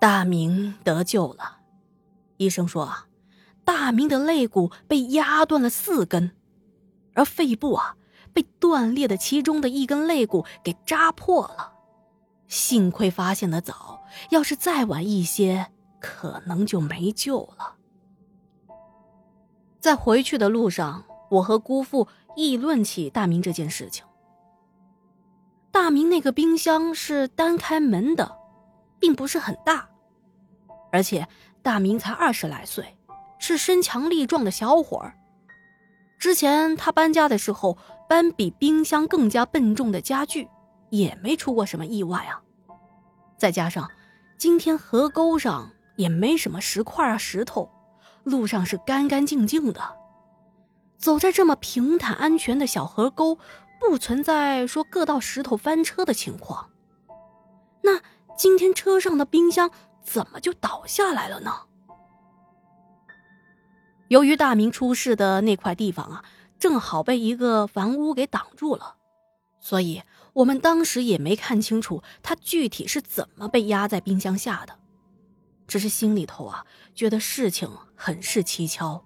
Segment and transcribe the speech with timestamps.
[0.00, 1.58] 大明得救了，
[2.36, 3.06] 医生说啊，
[3.64, 6.30] 大明的肋骨被压断了四根，
[7.14, 7.96] 而肺部啊
[8.32, 11.72] 被断裂的其中的一根肋骨给扎破了。
[12.46, 17.74] 幸亏发现的早，要是再晚一些，可能就没救了。
[19.80, 24.04] 在回去的路上，我和姑父议论起大明这件事情。
[25.72, 28.37] 大明那个冰箱是单开门的，
[28.98, 29.88] 并不是很大，
[30.92, 31.26] 而且
[31.62, 32.96] 大明才二十来岁，
[33.38, 35.14] 是身强力壮的小伙儿。
[36.18, 40.48] 之前他搬家的时候，搬比冰箱更加笨重的家具，
[40.90, 42.42] 也没出过什么意外啊。
[43.36, 43.88] 再加上
[44.36, 47.70] 今天河沟上也没什么石块啊石头，
[48.24, 49.80] 路上是干干净净的，
[50.96, 53.38] 走在这么平坦安全的小河沟。
[53.80, 56.68] 不存在说硌到石头翻车的情况。
[57.80, 58.00] 那
[58.38, 59.68] 今天车上的冰箱
[60.00, 61.52] 怎么就倒下来了呢？
[64.06, 66.24] 由于大明出事的那块地方啊，
[66.56, 68.94] 正好被一个房屋给挡住了，
[69.58, 70.02] 所以
[70.34, 74.78] 我们当时也没看清楚他具体是怎么被压在冰箱下的，
[75.66, 76.64] 只是心里头啊
[76.94, 79.04] 觉得事情很是蹊跷。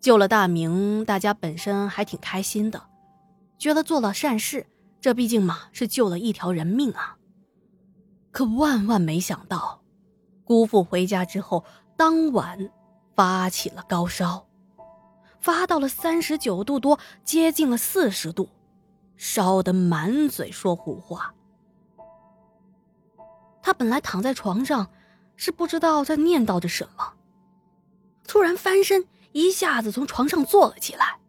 [0.00, 2.88] 救了大明，大家本身还挺开心的，
[3.58, 4.66] 觉得做了善事。
[5.00, 7.16] 这毕竟嘛是救了一条人命啊。
[8.30, 9.82] 可万万没想到，
[10.44, 11.64] 姑父回家之后，
[11.96, 12.70] 当晚
[13.14, 14.46] 发起了高烧，
[15.40, 18.48] 发到了三十九度多，接近了四十度，
[19.16, 21.34] 烧得满嘴说胡话。
[23.62, 24.90] 他本来躺在床上，
[25.36, 27.14] 是不知道在念叨着什么，
[28.26, 29.06] 突然翻身。
[29.32, 31.19] 一下子从床上坐了起来，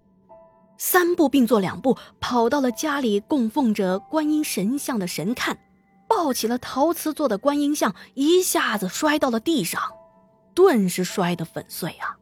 [0.83, 5.55] 三步并作两步跑到了家里供奉着观音神像的神龛，
[6.07, 9.79] 抱起了陶瓷做的观音像，一下子摔到了地上，
[10.55, 12.17] 顿时摔得粉碎啊！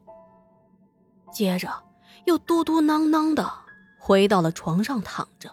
[1.31, 1.71] 接着
[2.25, 3.49] 又嘟嘟囔囔的
[3.97, 5.49] 回到了床上躺着，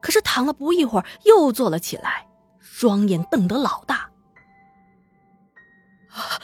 [0.00, 2.26] 可是躺了不一会儿又坐了起来，
[2.60, 4.10] 双眼瞪得老大。
[6.08, 6.40] 啊，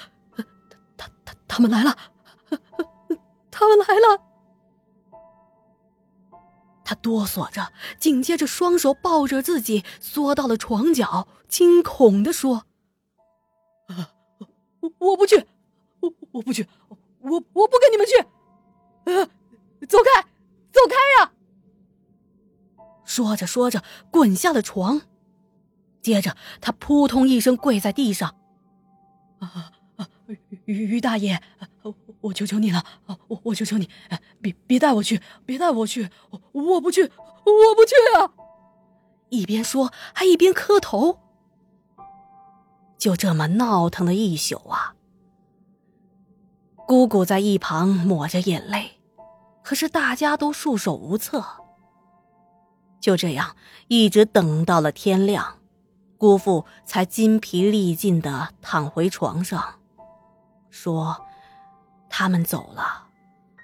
[0.99, 1.97] 他他他们来了，
[3.51, 4.34] 他们来了！
[7.05, 7.71] 他哆嗦着，
[8.01, 12.65] 紧接着双手抱着自己，缩到了床角，惊恐的说
[14.81, 15.47] ：“我我不去，
[16.01, 16.67] 我我不去，
[17.21, 18.17] 我我不跟你们去，
[19.05, 19.27] 呃，
[19.87, 20.23] 走开，
[20.73, 21.33] 走开呀！”
[23.05, 25.03] 说着说着，滚下了床，
[26.01, 28.35] 接着他扑通一声跪在地上，
[29.41, 29.71] 啊！
[30.65, 31.43] 于于大爷，
[32.25, 32.85] 我求求你了，
[33.29, 33.89] 我我求求你，
[34.41, 36.09] 别别带我去，别带我去，
[36.53, 38.33] 我不去，我不去啊！
[39.29, 41.19] 一边说还一边磕头。
[42.97, 44.95] 就这么闹腾了一宿啊。
[46.87, 48.93] 姑姑在一旁抹着眼泪，
[49.63, 51.45] 可是大家都束手无策。
[53.01, 53.55] 就这样
[53.89, 55.59] 一直等到了天亮，
[56.17, 59.81] 姑父才筋疲力尽的躺回床上。
[60.71, 61.27] 说
[62.17, 63.09] ：“他们走了，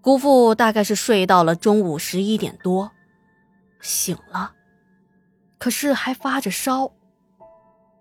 [0.03, 2.93] 姑父大概是睡到了中午十一点多，
[3.81, 4.53] 醒了，
[5.57, 6.93] 可是还发着烧，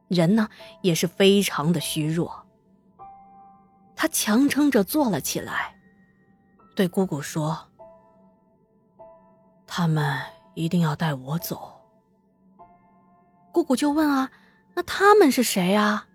[0.10, 0.50] 人呢
[0.82, 2.46] 也是非常的虚弱。
[3.96, 5.74] 他强撑着坐了起来，
[6.76, 7.70] 对姑姑说
[9.66, 10.20] ：“他们
[10.54, 11.72] 一定要带我走。”
[13.54, 14.30] 姑姑就问啊，
[14.76, 16.08] 那他们是谁啊？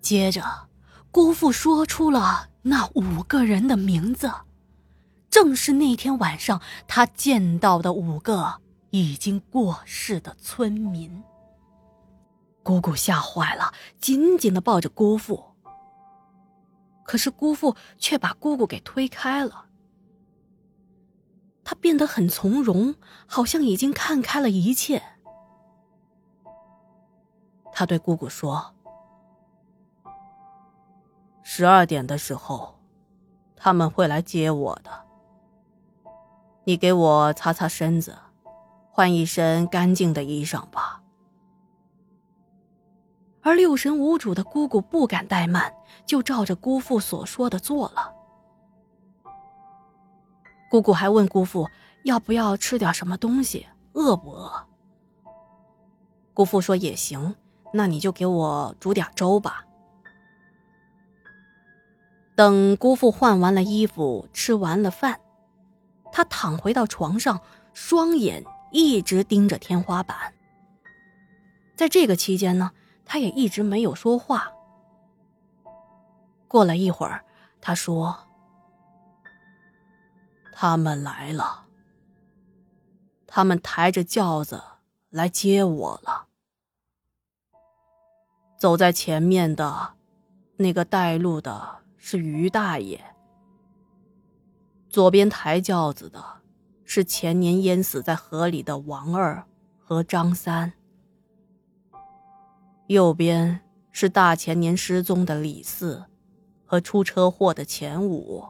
[0.00, 0.68] 接着，
[1.10, 4.30] 姑父说出了那五个人的名字，
[5.30, 11.22] 正是那天晚上他见到的五个已经过世的村民。
[12.62, 15.52] 姑姑吓坏了，紧紧的抱着姑父。
[17.04, 19.66] 可是姑父却把姑姑给推开了。
[21.62, 25.15] 他变得很从容，好像已经看开了一切。
[27.78, 28.72] 他对姑姑说
[31.44, 32.74] ：“十二点的时候，
[33.54, 34.90] 他们会来接我的。
[36.64, 38.16] 你给我擦擦身子，
[38.90, 41.02] 换一身干净的衣裳吧。”
[43.44, 45.70] 而六神无主的姑姑不敢怠慢，
[46.06, 48.10] 就照着姑父所说的做了。
[50.70, 51.68] 姑姑还问姑父
[52.04, 54.66] 要不要吃点什么东西，饿不饿？
[56.32, 57.36] 姑父说也行。
[57.76, 59.64] 那你就给我煮点粥吧。
[62.34, 65.20] 等姑父换完了衣服，吃完了饭，
[66.12, 67.40] 他躺回到床上，
[67.72, 70.34] 双眼一直盯着天花板。
[71.76, 72.72] 在这个期间呢，
[73.04, 74.52] 他也一直没有说话。
[76.48, 77.24] 过了一会儿，
[77.60, 78.16] 他说
[80.52, 81.64] ：“他们来了，
[83.26, 84.62] 他们抬着轿子
[85.10, 86.26] 来接我了。
[88.56, 89.94] 走在前面的，
[90.56, 93.04] 那个带路的是于大爷。
[94.88, 96.22] 左边抬轿子的，
[96.84, 99.46] 是前年淹死在河里的王二
[99.78, 100.72] 和张三。
[102.86, 103.60] 右边
[103.92, 106.04] 是大前年失踪的李四。”
[106.68, 108.44] 和出车祸的前五，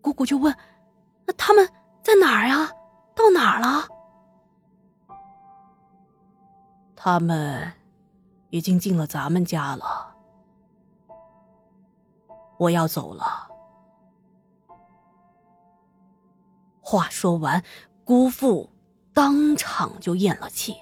[0.00, 0.56] 姑姑就问
[1.26, 1.68] ：“那他们
[2.00, 2.70] 在哪儿呀？
[3.12, 3.88] 到哪儿了？”
[7.04, 7.72] 他们
[8.50, 10.14] 已经进了咱们家了。
[12.58, 13.48] 我要走了。
[16.80, 17.60] 话说完，
[18.04, 18.70] 姑父
[19.12, 20.76] 当场就咽了气。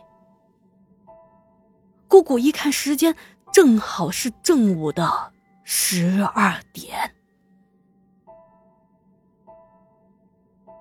[2.07, 3.17] 姑姑一看时间。
[3.53, 5.33] 正好是正午的
[5.65, 7.13] 十二点。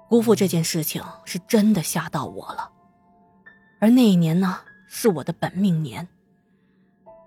[0.08, 2.72] 姑父这件事情是真的吓到我了，
[3.80, 4.60] 而那一年呢，
[4.90, 6.06] 是我的本命年。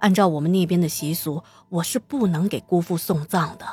[0.00, 3.64] 按照我们那边的习俗，我是不能给姑父送葬的。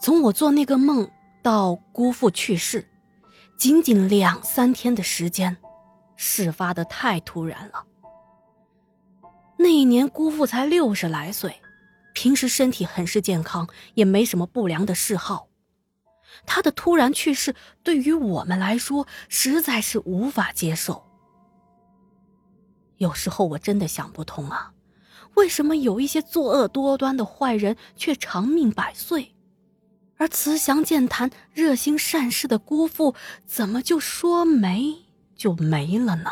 [0.00, 1.08] 从我做那个梦
[1.42, 2.86] 到姑父去世，
[3.56, 5.56] 仅仅两三天的时间，
[6.16, 7.84] 事发的太突然了。
[9.56, 11.60] 那一年，姑父才六十来岁，
[12.12, 15.46] 平时身体很是健康，也没什么不良的嗜好。
[16.44, 17.54] 他的突然去世，
[17.84, 21.05] 对于我们来说实在是无法接受。
[22.98, 24.72] 有时候我真的想不通啊，
[25.34, 29.34] 为什么有一些作恶多端的坏人却长命百岁，
[30.16, 33.14] 而慈祥健谈、热心善事的姑父，
[33.44, 35.04] 怎么就说没
[35.34, 36.30] 就没了呢？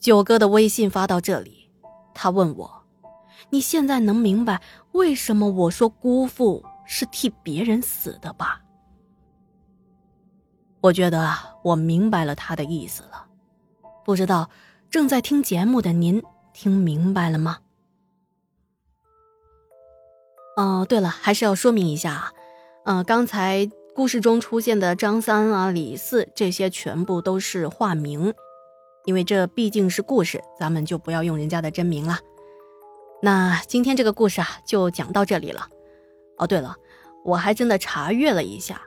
[0.00, 1.70] 九哥的微信发到这里，
[2.12, 2.82] 他问我
[3.50, 4.60] ：“你现在能明白
[4.92, 8.60] 为什么我说姑父是替别人死的吧？”
[10.82, 13.26] 我觉得我明白了他的意思了，
[14.04, 14.50] 不知道
[14.90, 16.22] 正在听节目的您
[16.52, 17.58] 听明白了吗？
[20.56, 22.32] 哦，对了，还是要说明一下，
[22.84, 28.34] 嗯，刚才故事中出现的张三啊、李四这些全部都是化名。
[29.04, 32.18] 因为这毕竟是故事，咱们就不要用人家的真名了。
[33.20, 35.68] 那今天这个故事啊，就讲到这里了。
[36.38, 36.76] 哦，对了，
[37.24, 38.82] 我还真的查阅了一下，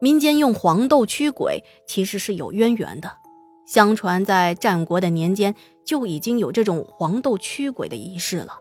[0.00, 3.23] 民间用黄豆驱鬼其实是有渊源的。
[3.66, 8.58] 相传在战国的年间就已经有这种黄豆驱鬼的仪式了，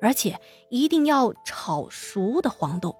[0.00, 2.96] 而且一定要炒熟的黄豆。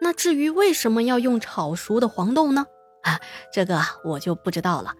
[0.00, 2.66] 那至于为什么要用炒熟的黄豆呢？
[3.02, 3.20] 啊，
[3.52, 4.94] 这个我就不知道了。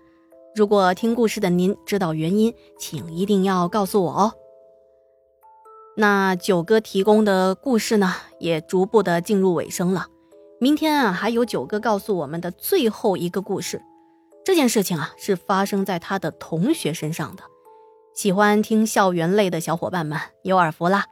[0.54, 4.32] 如果听故事的您知道原因，请一定要告诉我哦。
[5.96, 10.06] 那九哥提供的故事呢，也逐步的进入尾声了。
[10.60, 13.82] 明天啊，还有九哥告诉我们的最后一个故事。
[14.46, 17.42] 这件事情啊，是发生在他的同学身上的。
[18.14, 21.06] 喜欢听校园类的小伙伴们有耳福啦，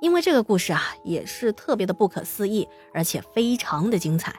[0.00, 4.36] 因为这个故事啊，也是特别的不可思议，而且非常的精彩。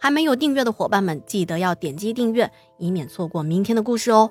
[0.00, 4.30] 还没有订阅的伙伴们，记得要点击订阅，以免错过明天的故事哦。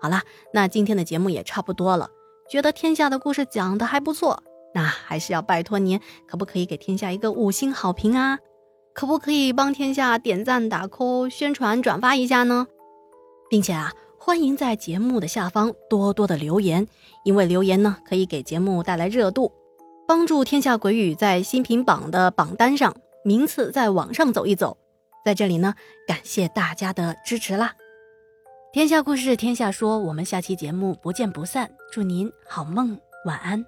[0.00, 0.22] 好啦，
[0.54, 2.10] 那今天的节目也差不多了，
[2.48, 4.40] 觉得天下的故事讲的还不错，
[4.72, 8.38] 那还是要拜托您，可不可以给天下一个五星好评啊？
[8.94, 12.66] 可不可以帮天下点赞、打 call、宣传、转发一下呢？
[13.48, 16.86] 并且啊，欢迎在节目的下方多多的留言，
[17.24, 19.52] 因为留言呢可以给节目带来热度，
[20.06, 22.94] 帮助天下鬼语在新品榜的榜单上
[23.24, 24.76] 名次再往上走一走。
[25.24, 25.74] 在这里呢，
[26.06, 27.74] 感谢大家的支持啦！
[28.72, 31.70] 天下故事，天下说，我们下期节目不见不散。
[31.92, 33.64] 祝您好梦，晚安。